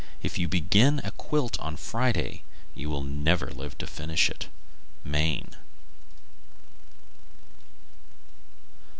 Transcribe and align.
If 0.23 0.39
you 0.39 0.47
begin 0.47 0.99
a 1.03 1.11
quilt 1.11 1.59
on 1.59 1.77
Friday, 1.77 2.41
you 2.73 2.89
will 2.89 3.03
never 3.03 3.51
live 3.51 3.77
to 3.77 3.85
finish 3.85 4.31
it. 4.31 4.47
_Maine. 5.05 5.53